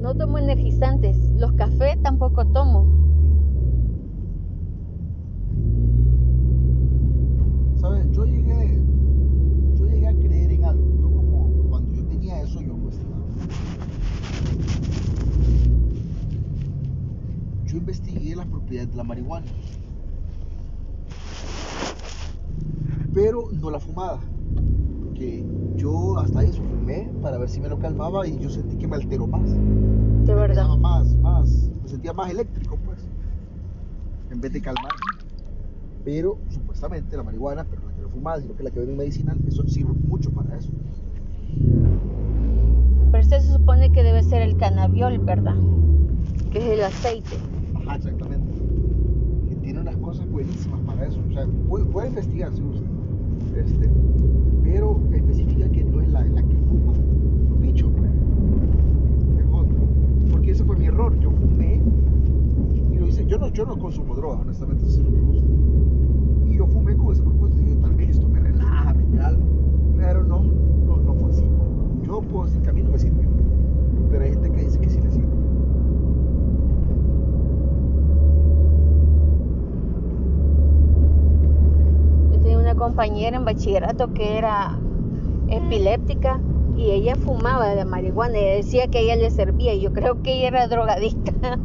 No 0.00 0.14
tomo 0.14 0.38
energizantes. 0.38 1.18
Los 1.32 1.52
cafés 1.54 2.00
tampoco 2.00 2.46
tomo. 2.46 2.86
¿Sabes? 7.80 8.08
Yo 8.12 8.24
llegué, 8.24 8.80
yo 9.76 9.86
llegué 9.86 10.06
a 10.06 10.14
creer 10.14 10.52
en 10.52 10.64
algo. 10.64 10.86
Yo 11.00 11.10
como 11.10 11.68
cuando 11.68 11.92
yo 11.92 12.04
tenía 12.04 12.40
eso, 12.42 12.60
yo 12.62 12.74
investigaba. 12.74 13.26
Yo 17.64 17.76
investigué 17.76 18.36
las 18.36 18.46
propiedades 18.46 18.75
de 18.90 18.96
la 18.96 19.04
marihuana. 19.04 19.46
Pero 23.14 23.48
no 23.52 23.70
la 23.70 23.80
fumada. 23.80 24.20
Porque 25.04 25.44
yo 25.76 26.18
hasta 26.18 26.42
eso 26.42 26.62
fumé 26.62 27.10
para 27.22 27.38
ver 27.38 27.48
si 27.48 27.60
me 27.60 27.68
lo 27.68 27.78
calmaba 27.78 28.26
y 28.26 28.38
yo 28.38 28.50
sentí 28.50 28.76
que 28.76 28.86
me 28.86 28.96
alteró 28.96 29.26
más. 29.26 29.50
De 30.26 30.34
verdad. 30.34 30.68
más, 30.76 31.14
más, 31.16 31.70
me 31.82 31.88
sentía 31.88 32.12
más 32.12 32.30
eléctrico, 32.30 32.76
pues. 32.84 32.98
En 34.30 34.40
vez 34.40 34.52
de 34.52 34.60
calmar. 34.60 34.92
Pero 36.04 36.38
supuestamente 36.50 37.16
la 37.16 37.22
marihuana, 37.22 37.64
pero 37.64 37.82
la 37.86 37.94
que 37.94 38.02
no 38.02 38.08
fumada, 38.08 38.40
sino 38.40 38.54
que 38.54 38.62
la 38.62 38.70
que 38.70 38.80
venden 38.80 38.96
medicinal, 38.96 39.38
eso 39.46 39.66
sirve 39.66 39.92
mucho 40.08 40.30
para 40.30 40.56
eso. 40.56 40.70
Pero 43.10 43.22
este 43.22 43.40
se 43.40 43.52
supone 43.52 43.92
que 43.92 44.02
debe 44.02 44.22
ser 44.22 44.42
el 44.42 44.56
cannabiol, 44.56 45.18
¿verdad? 45.20 45.56
Que 46.50 46.58
es 46.58 46.78
el 46.78 46.84
aceite. 46.84 47.36
Ajá, 47.74 47.96
exactamente. 47.96 48.52
Que 49.48 49.56
tiene 49.56 49.80
unas 49.80 49.96
cosas 49.96 50.25
buenísimas 50.36 50.80
para 50.80 51.06
eso. 51.06 51.18
O 51.30 51.32
sea, 51.32 51.46
puede, 51.66 51.86
puede 51.86 52.08
investigar 52.08 52.52
si 52.52 52.60
gusta. 52.60 52.86
Este, 53.56 53.90
pero 54.62 55.00
especifica 55.12 55.66
que 55.70 55.82
no 55.82 56.02
es 56.02 56.10
la, 56.10 56.24
la 56.24 56.42
que 56.42 56.54
fuma 56.68 56.92
los 57.48 57.58
bichos, 57.58 57.90
pues. 57.96 58.10
Es 59.38 59.46
otra. 59.50 59.78
Porque 60.30 60.50
ese 60.50 60.62
fue 60.62 60.76
mi 60.76 60.86
error. 60.86 61.18
Yo 61.20 61.30
fumé 61.30 61.80
y 62.92 62.98
lo 62.98 63.06
hice. 63.06 63.24
Yo 63.24 63.38
no, 63.38 63.48
yo 63.48 63.64
no 63.64 63.78
consumo 63.78 64.14
drogas, 64.14 64.40
honestamente, 64.42 64.84
eso 64.84 64.96
sí 64.96 65.02
no 65.02 65.10
me 65.10 65.20
gusta. 65.20 65.48
Y 66.50 66.56
yo 66.58 66.66
fumé 66.66 66.94
con 66.96 67.12
ese 67.12 67.22
propósito. 67.22 67.62
Dije, 67.62 67.76
tal 67.76 67.94
vez 67.94 68.10
esto 68.10 68.28
me 68.28 68.40
relaja, 68.40 68.92
me 68.92 69.18
calma. 69.18 69.46
Pero 69.96 70.22
no, 70.22 70.42
no, 70.42 70.96
no 70.98 71.14
fue 71.14 71.30
así. 71.30 71.44
Yo 72.02 72.20
puedo 72.20 72.44
decir 72.44 72.60
que 72.60 72.68
a 72.68 72.72
mí 72.74 72.82
no 72.82 72.90
me 72.90 72.98
sirvió. 72.98 73.26
Pero 74.10 74.22
hay 74.22 74.32
gente 74.32 74.50
que 74.50 74.64
dice 74.64 74.78
que 74.78 74.90
sí 74.90 75.00
le 75.00 75.10
sirve. 75.10 75.26
Yo 82.32 82.40
tenía 82.40 82.58
una 82.58 82.74
compañera 82.96 83.36
en 83.36 83.44
bachillerato 83.44 84.14
que 84.14 84.38
era 84.38 84.80
epiléptica 85.48 86.40
y 86.78 86.92
ella 86.92 87.14
fumaba 87.14 87.74
de 87.74 87.84
marihuana 87.84 88.38
y 88.38 88.44
decía 88.56 88.88
que 88.88 88.96
a 88.96 89.00
ella 89.02 89.16
le 89.16 89.30
servía 89.30 89.74
y 89.74 89.82
yo 89.82 89.92
creo 89.92 90.22
que 90.22 90.32
ella 90.32 90.48
era 90.48 90.66
drogadicta. 90.66 91.32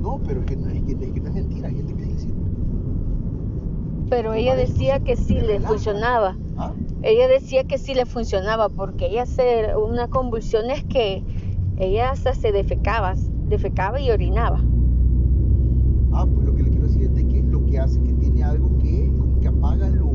No, 0.00 0.20
pero 0.22 0.40
es 0.40 0.46
que 0.46 0.56
no 0.56 0.68
es, 0.68 0.82
que, 0.82 0.92
es, 0.92 1.12
que 1.12 1.20
no 1.20 1.28
es 1.28 1.34
mentira, 1.34 1.68
hay 1.68 1.76
gente 1.76 1.94
que 1.94 2.18
sirve. 2.18 2.34
Pero 4.10 4.34
ella 4.34 4.54
decía 4.54 5.00
que 5.00 5.16
sí 5.16 5.40
le 5.40 5.60
funcionaba. 5.60 6.36
¿Ah? 6.58 6.74
Ella 7.00 7.26
decía 7.26 7.64
que 7.64 7.78
sí 7.78 7.94
le 7.94 8.04
funcionaba 8.04 8.68
porque 8.68 9.06
ella 9.06 9.22
hace 9.22 9.74
unas 9.78 10.10
convulsiones 10.10 10.84
que 10.84 11.24
ella 11.78 12.10
hasta 12.10 12.34
se 12.34 12.52
defecaba, 12.52 13.14
defecaba 13.48 13.98
y 13.98 14.10
orinaba. 14.10 14.60
Ah, 16.16 16.26
pues 16.32 16.46
lo 16.46 16.54
que 16.54 16.62
le 16.62 16.70
quiero 16.70 16.86
decir 16.86 17.02
es 17.02 17.14
de 17.14 17.26
que 17.26 17.42
lo 17.42 17.64
que 17.66 17.80
hace 17.80 18.00
que 18.00 18.12
tiene 18.12 18.44
algo 18.44 18.78
que 18.78 19.12
como 19.18 19.40
que 19.40 19.48
apaga 19.48 19.88
los, 19.88 20.12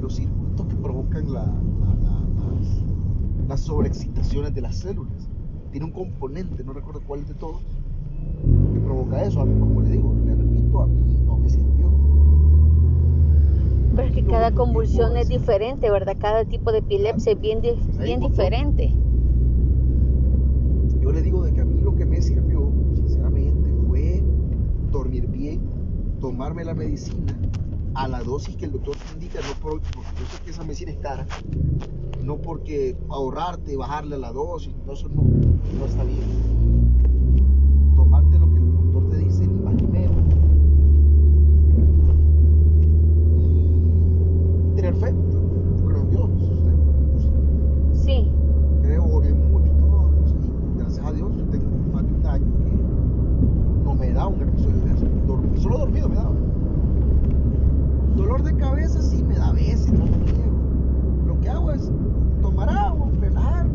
los 0.00 0.16
circuitos 0.16 0.66
que 0.66 0.74
provocan 1.14 1.32
la, 1.32 1.44
la- 1.44 1.94
la- 1.94 2.54
las, 2.54 3.48
las 3.48 3.60
sobreexcitaciones 3.60 4.54
de 4.54 4.60
las 4.60 4.76
células. 4.76 5.28
Tiene 5.70 5.86
un 5.86 5.92
componente, 5.92 6.62
no 6.64 6.72
recuerdo 6.72 7.02
cuál 7.06 7.20
es 7.20 7.28
de 7.28 7.34
todos, 7.34 7.62
que 8.72 8.80
provoca 8.80 9.22
eso. 9.22 9.40
A 9.40 9.44
mí, 9.44 9.58
como 9.58 9.80
le 9.82 9.90
digo, 9.90 10.14
le 10.24 10.34
repito, 10.34 10.82
a 10.82 10.86
mí 10.86 11.20
no 11.24 11.36
me 11.38 11.48
sirvió. 11.48 11.90
Pero 13.96 14.08
es 14.08 14.14
que 14.14 14.22
Lo 14.22 14.30
cada 14.30 14.50
convulsión 14.52 15.16
es 15.16 15.28
diferente, 15.28 15.90
¿verdad? 15.90 16.16
Cada 16.18 16.44
tipo 16.44 16.72
de 16.72 16.78
epilepsia 16.78 17.32
es 17.32 17.40
bien, 17.40 17.60
di- 17.60 17.74
bien 18.02 18.20
diferente. 18.20 18.92
Yo 21.00 21.12
le 21.12 21.22
digo 21.22 21.42
de 21.44 21.52
que 21.52 21.60
a 21.60 21.64
mí 21.64 21.80
lo 21.80 21.94
que 21.94 22.06
me 22.06 22.20
sirvió, 22.20 22.72
sinceramente, 22.94 23.70
fue 23.86 24.22
dormir 24.90 25.28
bien, 25.28 25.60
tomarme 26.20 26.64
la 26.64 26.74
medicina 26.74 27.36
a 27.94 28.08
la 28.08 28.22
dosis 28.22 28.56
que 28.56 28.64
el 28.66 28.72
doctor 28.72 28.96
te 28.96 29.12
indica, 29.14 29.40
no 29.40 29.54
por, 29.60 29.80
porque 29.80 30.08
yo 30.18 30.26
sé 30.26 30.42
que 30.44 30.50
esa 30.50 30.62
medicina 30.64 30.90
es 30.92 30.98
cara, 30.98 31.26
no 32.22 32.36
porque 32.38 32.96
ahorrarte, 33.08 33.76
bajarle 33.76 34.16
a 34.16 34.18
la 34.18 34.32
dosis, 34.32 34.74
no, 34.84 34.92
eso 34.92 35.08
no, 35.08 35.22
no 35.22 35.84
está 35.86 36.02
bien. 36.04 36.22
Tomarte 37.94 38.38
lo 38.38 38.50
que 38.50 38.58
el 38.58 38.72
doctor 38.72 39.08
te 39.10 39.16
dice, 39.18 39.46
ni 39.46 39.54
más 39.60 39.74
ni 39.74 39.86
menos. 39.86 40.16
Y 44.72 44.74
tener 44.76 44.94
fe, 44.96 45.14
yo, 45.30 45.40
yo 45.78 45.84
creo 45.86 46.00
en 46.00 46.10
Dios, 46.10 46.30
usted, 46.30 46.74
usted 47.14 47.94
Sí, 47.94 48.30
creo 48.82 49.04
oré 49.04 49.32
mucho 49.32 49.66
y 49.66 49.78
todo, 49.80 50.08
entonces, 50.08 50.50
y 50.74 50.78
gracias 50.78 51.06
a 51.06 51.12
Dios 51.12 51.36
yo 51.36 51.44
tengo 51.44 51.70
más 51.92 52.06
de 52.06 52.12
un 52.14 52.26
año 52.26 52.44
que 52.44 53.84
no 53.84 53.94
me 53.94 54.12
da 54.12 54.26
un 54.26 54.40
episodio 54.42 54.80
de 54.84 54.92
eso, 54.92 55.06
Dorm- 55.26 55.56
solo 55.58 55.78
dormido 55.78 56.08
me 56.08 56.16
daba. 56.16 56.34
Dolor 58.16 58.42
de 58.44 58.54
cabeza 58.56 59.02
sí 59.02 59.22
me 59.24 59.34
da 59.34 59.48
a 59.48 59.52
veces, 59.52 59.92
no 59.92 60.04
lo 60.06 60.16
niego. 60.18 61.24
Lo 61.26 61.40
que 61.40 61.48
hago 61.48 61.72
es 61.72 61.90
tomar 62.40 62.68
agua, 62.70 63.08
relajar. 63.20 63.66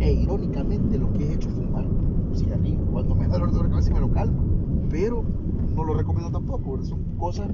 E 0.00 0.12
irónicamente 0.12 0.98
lo 0.98 1.12
que 1.12 1.24
he 1.28 1.34
hecho 1.34 1.48
es 1.50 1.54
fumar 1.54 1.84
un 1.86 2.34
cigarrillo. 2.34 2.80
Cuando 2.92 3.14
me 3.14 3.26
da 3.28 3.38
dolor 3.38 3.52
de 3.64 3.68
cabeza 3.70 3.90
y 3.90 3.94
me 3.94 4.00
lo 4.00 4.10
calma. 4.10 4.42
Pero 4.88 5.22
no 5.74 5.84
lo 5.84 5.94
recomiendo 5.94 6.30
tampoco, 6.30 6.62
porque 6.64 6.86
son 6.86 7.00
cosas, 7.16 7.50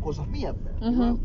cosas 0.00 0.28
mías. 0.28 0.54
Ujú. 0.80 1.02
hago. 1.02 1.20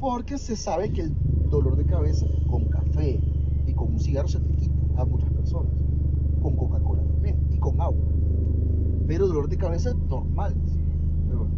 Porque 0.00 0.38
se 0.38 0.56
sabe 0.56 0.92
que 0.92 1.02
el 1.02 1.16
dolor 1.50 1.76
de 1.76 1.84
cabeza 1.84 2.26
con 2.46 2.68
café 2.70 3.20
y 3.66 3.74
con 3.74 3.92
un 3.92 3.98
cigarro 3.98 4.28
se 4.28 4.40
te 4.40 4.56
quita 4.56 5.02
a 5.02 5.04
muchas 5.04 5.32
personas. 5.32 5.72
Con 6.40 6.56
Coca-Cola 6.56 7.02
también 7.02 7.36
y 7.50 7.58
con 7.58 7.80
agua. 7.80 8.06
Pero 9.06 9.26
dolor 9.26 9.48
de 9.48 9.56
cabeza 9.56 9.92
normal. 10.08 10.54
sí. 10.66 10.84
Pero 11.28 11.48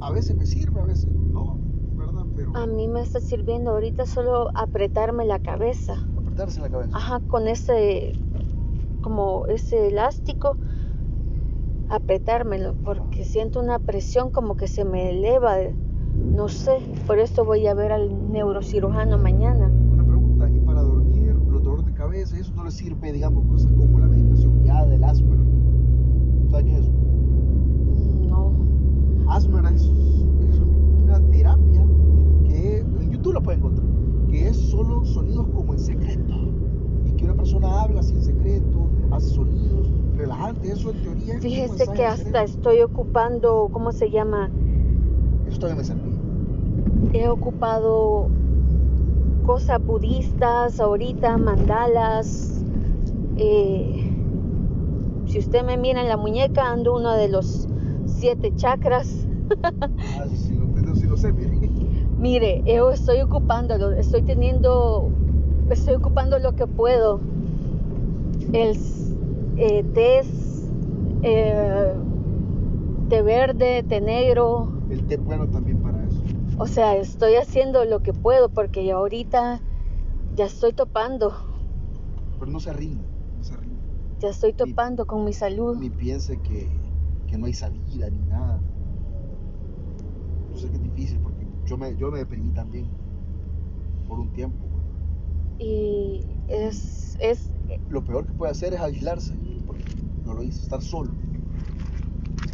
a 0.00 0.12
veces 0.12 0.36
me 0.36 0.46
sirve, 0.46 0.80
a 0.80 0.84
veces 0.84 1.06
no, 1.06 1.58
¿verdad? 1.96 2.24
Pero 2.34 2.56
a 2.56 2.66
mí 2.66 2.88
me 2.88 3.02
está 3.02 3.20
sirviendo 3.20 3.72
ahorita 3.72 4.06
solo 4.06 4.48
apretarme 4.54 5.26
la 5.26 5.38
cabeza. 5.38 6.08
apretarse 6.16 6.60
la 6.60 6.70
cabeza. 6.70 6.96
Ajá, 6.96 7.20
con 7.20 7.48
ese, 7.48 8.14
como 9.02 9.46
ese 9.46 9.88
elástico, 9.88 10.56
apretármelo, 11.88 12.74
porque 12.84 13.24
siento 13.24 13.60
una 13.60 13.78
presión 13.78 14.30
como 14.30 14.56
que 14.56 14.68
se 14.68 14.84
me 14.84 15.10
eleva, 15.10 15.56
no 16.14 16.48
sé, 16.48 16.78
por 17.06 17.18
esto 17.18 17.44
voy 17.44 17.66
a 17.66 17.74
ver 17.74 17.92
al 17.92 18.30
neurocirujano 18.32 19.18
mañana. 19.18 19.70
Una 19.92 20.04
pregunta, 20.04 20.50
¿y 20.50 20.60
para 20.60 20.82
dormir, 20.82 21.34
los 21.48 21.62
dolores 21.62 21.86
de 21.86 21.94
cabeza, 21.94 22.38
eso 22.38 22.52
no 22.54 22.64
le 22.64 22.70
sirve, 22.70 23.12
digamos, 23.12 23.46
cosas 23.46 23.72
como 23.72 23.98
la 23.98 24.08
meditación 24.08 24.62
guiada, 24.62 24.94
el 24.94 25.04
asmer? 25.04 25.38
¿Sabes 26.50 26.64
qué 26.64 26.72
es 26.72 26.80
eso? 26.80 26.92
No, 28.28 28.52
Asmer 29.28 29.64
es, 29.66 29.82
es 29.82 30.60
una 31.04 31.20
terapia 31.30 31.84
que 32.46 32.78
en 32.80 33.10
YouTube 33.10 33.34
la 33.34 33.40
pueden 33.40 33.60
encontrar, 33.60 33.86
que 34.30 34.48
es 34.48 34.56
solo 34.56 35.04
sonidos 35.04 35.46
como 35.48 35.74
en 35.74 35.78
secreto. 35.78 36.34
Y 37.04 37.12
que 37.12 37.24
una 37.24 37.34
persona 37.34 37.82
habla 37.82 38.00
en 38.00 38.22
secreto, 38.22 38.88
hace 39.10 39.28
sonidos 39.28 39.90
eso 40.18 40.90
en 40.90 41.02
teoría 41.02 41.38
fíjese 41.40 41.86
que 41.94 42.04
hasta 42.04 42.42
estoy 42.42 42.82
ocupando, 42.82 43.68
¿cómo 43.72 43.92
se 43.92 44.10
llama? 44.10 44.50
Eso 45.48 45.58
todavía 45.60 45.76
me 45.76 45.84
servía. 45.84 46.18
He 47.12 47.28
ocupado 47.28 48.28
cosas 49.44 49.84
budistas 49.84 50.80
ahorita, 50.80 51.38
mandalas. 51.38 52.64
eh, 53.38 54.04
si 55.26 55.38
usted 55.38 55.64
me 55.64 55.76
mira 55.76 56.00
en 56.02 56.08
la 56.08 56.16
muñeca, 56.16 56.70
ando 56.70 56.96
uno 56.96 57.12
de 57.12 57.28
los 57.28 57.68
siete 58.06 58.52
chakras. 58.56 59.26
Ah, 60.18 60.26
sí, 60.28 60.36
sí, 60.36 60.54
lo 60.54 60.94
sí 60.96 61.06
no 61.06 61.16
sé, 61.16 61.32
mire. 61.32 61.50
Mire, 62.18 62.62
yo 62.66 62.90
estoy 62.90 63.20
ocupándolo, 63.20 63.92
estoy 63.92 64.22
teniendo, 64.22 65.12
estoy 65.70 65.94
ocupando 65.94 66.38
lo 66.40 66.52
que 66.52 66.66
puedo. 66.66 67.20
El 68.52 68.76
eh, 69.58 69.84
té, 69.94 70.22
eh, 71.22 71.94
té 73.08 73.22
verde, 73.22 73.82
té 73.82 74.00
negro. 74.00 74.68
El 74.90 75.06
té 75.06 75.16
bueno 75.16 75.48
también 75.48 75.82
para 75.82 76.04
eso. 76.04 76.22
O 76.58 76.66
sea, 76.66 76.96
estoy 76.96 77.34
haciendo 77.34 77.84
lo 77.84 78.00
que 78.00 78.12
puedo 78.12 78.48
porque 78.48 78.90
ahorita 78.90 79.60
ya 80.34 80.46
estoy 80.46 80.72
topando. 80.72 81.34
Pero 82.38 82.50
no 82.50 82.60
se 82.60 82.72
rinda, 82.72 83.04
no 83.36 83.44
se 83.44 83.56
rinda. 83.56 83.82
Ya 84.20 84.30
estoy 84.30 84.52
topando 84.52 85.06
con 85.06 85.24
mi 85.24 85.32
salud. 85.32 85.76
Ni 85.78 85.90
piense 85.90 86.40
que, 86.40 86.68
que 87.28 87.38
no 87.38 87.46
hay 87.46 87.54
salida 87.54 88.10
ni 88.10 88.18
nada. 88.28 88.60
Yo 90.50 90.58
sé 90.58 90.68
que 90.70 90.76
es 90.76 90.82
difícil 90.82 91.20
porque 91.20 91.46
yo 91.66 91.76
me, 91.76 91.96
yo 91.96 92.10
me 92.10 92.18
deprimí 92.18 92.50
también 92.50 92.88
por 94.08 94.18
un 94.18 94.32
tiempo. 94.32 94.67
Y 95.58 96.24
es, 96.48 97.16
es, 97.20 97.50
Lo 97.88 98.02
peor 98.04 98.26
que 98.26 98.32
puede 98.34 98.52
hacer 98.52 98.74
es 98.74 98.80
aislarse, 98.80 99.34
porque 99.66 99.84
no 100.24 100.34
lo 100.34 100.42
hice, 100.42 100.62
estar 100.62 100.80
solo. 100.82 101.12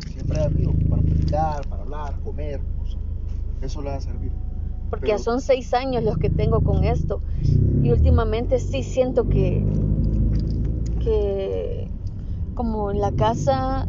Siempre 0.09 0.39
hay 0.39 0.47
amigos 0.47 0.77
para 0.89 1.03
platicar, 1.03 1.69
para 1.69 1.83
hablar, 1.83 2.21
comer, 2.23 2.61
o 2.79 2.87
sea, 2.87 3.01
eso 3.61 3.83
le 3.83 3.91
va 3.91 3.97
a 3.97 4.01
servir. 4.01 4.33
porque 4.91 5.07
Pero- 5.07 5.19
ya 5.19 5.23
son 5.23 5.41
seis 5.41 5.75
años 5.75 6.03
los 6.05 6.19
que 6.19 6.31
tengo 6.31 6.61
con 6.63 6.85
esto. 6.85 7.21
Y 7.83 7.91
últimamente 7.91 8.59
sí 8.59 8.83
siento 8.83 9.29
que, 9.29 9.63
que 11.01 11.91
como 12.55 12.91
en 12.91 13.01
la 13.01 13.13
casa 13.13 13.89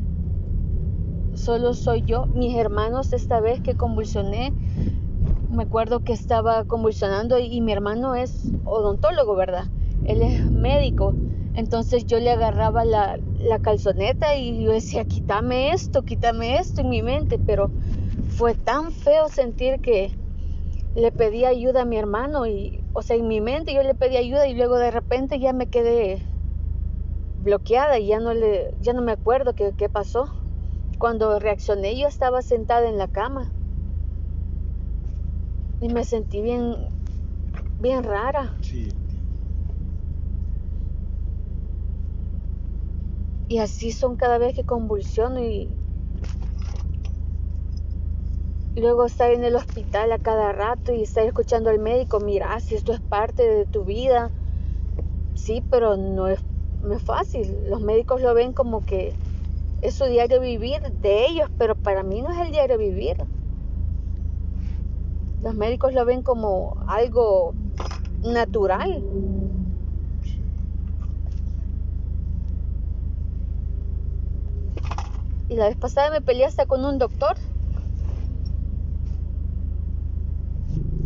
solo 1.36 1.74
soy 1.74 2.04
yo, 2.04 2.28
mis 2.34 2.58
hermanos 2.58 3.14
esta 3.14 3.40
vez 3.40 3.62
que 3.62 3.76
convulsioné, 3.76 4.54
me 5.50 5.64
acuerdo 5.64 6.00
que 6.02 6.14
estaba 6.14 6.66
convulsionando 6.66 7.38
y, 7.40 7.62
mi 7.62 7.72
hermano 7.72 8.16
es 8.16 8.54
odontólogo, 8.64 9.36
¿verdad? 9.36 9.68
Él 10.04 10.22
es 10.22 10.52
médico. 10.52 11.16
Entonces 11.54 12.06
yo 12.06 12.20
le 12.20 12.32
agarraba 12.32 12.84
la, 12.84 13.18
la 13.40 13.60
calzoneta 13.60 14.36
y 14.36 14.64
yo 14.64 14.72
decía, 14.72 15.06
quítame 15.06 15.72
esto, 15.72 16.04
quítame 16.04 16.58
esto 16.58 16.82
en 16.82 16.90
mi 16.90 17.02
mente, 17.02 17.40
pero 17.46 17.72
fue 18.28 18.56
tan 18.56 18.92
feo 18.92 19.30
sentir 19.30 19.80
que 19.80 20.12
le 20.96 21.12
pedí 21.12 21.46
ayuda 21.46 21.82
a 21.82 21.86
mi 21.86 21.98
hermano 21.98 22.48
y, 22.48 22.84
o 22.94 23.02
sea, 23.02 23.16
en 23.16 23.28
mi 23.28 23.42
mente 23.42 23.74
yo 23.74 23.84
le 23.84 23.96
pedí 23.96 24.18
ayuda 24.18 24.48
y 24.48 24.54
luego 24.54 24.78
de 24.78 24.92
repente 24.92 25.40
ya 25.40 25.54
me 25.54 25.68
quedé 25.68 26.26
bloqueada 27.38 28.00
y 28.00 28.08
ya 28.08 28.20
no 28.20 28.34
le, 28.34 28.74
ya 28.80 28.94
no 28.94 29.02
me 29.02 29.12
acuerdo 29.12 29.54
qué, 29.54 29.74
qué 29.78 29.90
pasó. 29.90 30.32
Cuando 30.98 31.40
reaccioné 31.40 31.98
yo 31.98 32.08
estaba 32.08 32.42
sentada 32.42 32.88
en 32.88 32.98
la 32.98 33.08
cama 33.08 33.54
y 35.80 35.90
me 35.90 36.04
sentí 36.04 36.42
bien, 36.42 36.90
bien 37.78 38.04
rara. 38.04 38.58
Sí, 38.62 38.92
Y 43.48 43.60
así 43.60 43.92
son 43.92 44.16
cada 44.16 44.38
vez 44.38 44.56
que 44.56 44.64
convulsiono 44.64 45.40
y 45.40 45.70
luego 48.76 49.06
estar 49.06 49.32
en 49.32 49.44
el 49.44 49.56
hospital 49.56 50.12
a 50.12 50.20
cada 50.20 50.52
rato 50.52 50.92
y 50.94 51.04
estar 51.04 51.26
escuchando 51.26 51.70
al 51.70 51.80
médico, 51.80 52.20
mira, 52.20 52.60
si 52.60 52.76
esto 52.76 52.92
es 52.94 53.02
parte 53.02 53.48
de 53.48 53.66
tu 53.66 53.86
vida. 53.86 54.32
Sí, 55.34 55.64
pero 55.70 55.96
no 55.96 56.28
es, 56.28 56.40
no 56.82 56.96
es 56.96 57.04
fácil. 57.04 57.70
Los 57.70 57.82
médicos 57.82 58.22
lo 58.22 58.34
ven 58.34 58.54
como 58.54 58.82
que 58.84 59.14
es 59.82 59.96
su 59.96 60.06
diario 60.06 60.40
vivir 60.40 60.82
de 60.82 61.26
ellos, 61.26 61.50
pero 61.58 61.76
para 61.76 62.04
mí 62.04 62.22
no 62.22 62.32
es 62.32 62.40
el 62.48 62.52
diario 62.52 62.78
vivir. 62.78 63.16
Los 65.46 65.54
médicos 65.54 65.94
lo 65.94 66.06
ven 66.06 66.24
como 66.24 66.76
algo 66.88 67.54
natural. 68.24 69.04
Y 75.48 75.56
la 75.56 75.68
vez 75.68 75.78
pasada 75.78 76.10
me 76.10 76.22
peleé 76.22 76.46
hasta 76.46 76.66
con 76.66 76.84
un 76.84 76.98
doctor. 76.98 77.38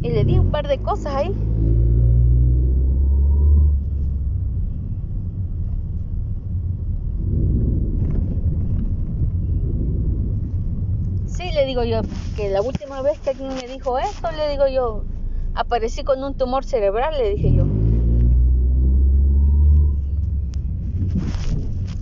Y 0.03 0.09
le 0.09 0.23
di 0.23 0.39
un 0.39 0.49
par 0.51 0.69
de 0.69 0.77
cosas 0.77 1.15
ahí. 1.15 1.35
Sí, 11.27 11.51
le 11.51 11.58
digo 11.69 11.83
yo, 11.83 12.01
que 12.35 12.49
la 12.49 12.63
última 12.63 13.03
vez 13.03 13.19
que 13.19 13.29
alguien 13.29 13.53
me 13.53 13.67
dijo 13.67 13.99
esto, 13.99 14.31
le 14.31 14.49
digo 14.49 14.67
yo, 14.67 15.03
aparecí 15.53 16.03
con 16.03 16.23
un 16.23 16.33
tumor 16.33 16.65
cerebral, 16.65 17.13
le 17.15 17.29
dije 17.29 17.53
yo. 17.53 17.65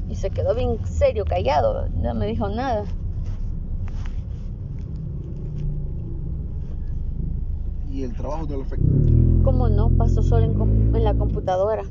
Y 0.10 0.16
se 0.16 0.30
quedó 0.30 0.56
bien 0.56 0.78
serio, 0.86 1.26
callado, 1.26 1.90
no 1.90 2.14
me 2.14 2.28
dijo 2.28 2.48
nada. 2.48 2.86
Y 7.92 8.04
el 8.04 8.14
trabajo 8.14 8.46
no 8.48 8.56
lo 8.56 8.62
afecta. 8.62 8.88
¿Cómo 9.44 9.68
no? 9.68 9.90
Pasó 9.90 10.24
solo 10.24 10.46
en, 10.46 10.96
en 10.96 11.04
la 11.04 11.14
computadora. 11.14 11.84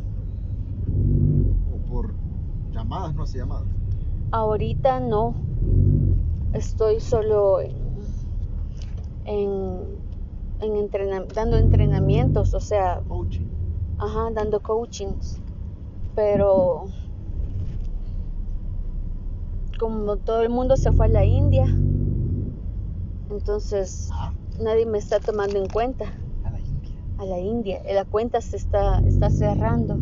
O 1.75 1.91
por 1.91 2.15
llamadas, 2.73 3.15
no 3.15 3.25
hace 3.25 3.37
llamadas. 3.37 3.69
Ahorita 4.31 4.99
no. 5.01 5.35
Estoy 6.53 7.01
solo 7.01 7.61
en, 7.61 7.75
en, 9.25 9.99
en 10.61 10.77
entrena- 10.77 11.27
dando 11.35 11.57
entrenamientos, 11.59 12.55
o 12.55 12.61
sea, 12.61 13.01
Coaching. 13.07 13.47
ajá, 13.99 14.31
dando 14.33 14.61
coachings. 14.61 15.39
Pero 16.15 16.87
como 19.79 20.17
todo 20.17 20.41
el 20.43 20.49
mundo 20.49 20.77
se 20.77 20.93
fue 20.93 21.07
a 21.07 21.11
la 21.11 21.25
India, 21.25 21.67
entonces 23.29 24.09
nadie 24.59 24.87
me 24.87 24.99
está 24.99 25.21
tomando 25.21 25.59
en 25.59 25.67
cuenta. 25.69 26.15
a 26.43 26.51
la 26.51 26.61
India. 26.61 26.91
a 27.19 27.25
la 27.27 27.39
India. 27.39 27.83
La 27.91 28.05
cuenta 28.07 28.41
se 28.41 28.57
está, 28.57 29.01
está 29.01 29.29
cerrando. 29.29 30.01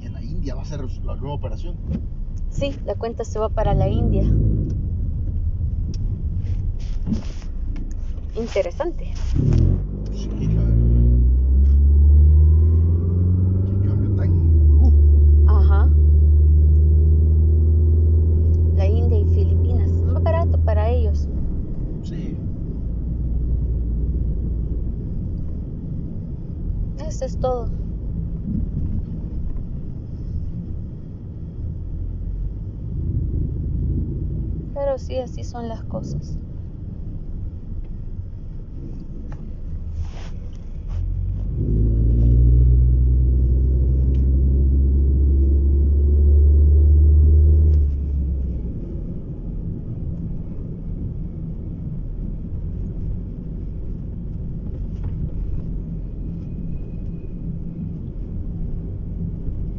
Y 0.00 0.06
en 0.06 0.12
la 0.12 0.22
India 0.22 0.54
va 0.54 0.62
a 0.62 0.66
ser 0.66 0.80
la 1.02 1.16
nueva 1.16 1.34
operación. 1.34 1.78
Sí, 2.52 2.76
la 2.84 2.94
cuenta 2.94 3.24
se 3.24 3.38
va 3.38 3.48
para 3.48 3.74
la 3.74 3.88
India. 3.88 4.22
Interesante. 8.36 9.12
Sí. 10.12 10.28
Qué 10.38 10.46
cambio 13.88 14.14
tan 14.16 14.68
brusco. 14.68 14.92
Ajá. 15.48 15.88
La 18.76 18.86
India 18.86 19.18
y 19.18 19.24
Filipinas. 19.34 19.90
Más 19.90 20.22
barato 20.22 20.58
para 20.58 20.90
ellos. 20.90 21.26
Sí. 22.02 22.36
Eso 27.08 27.24
es 27.24 27.38
todo. 27.38 27.81
Pero 34.92 35.02
sí, 35.02 35.18
así 35.20 35.42
son 35.42 35.68
las 35.68 35.82
cosas. 35.84 36.36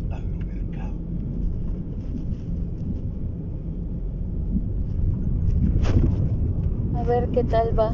Agromercado. 0.10 0.94
A 6.96 7.04
ver 7.06 7.30
qué 7.50 7.94